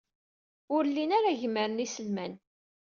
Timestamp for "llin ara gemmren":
0.89-1.83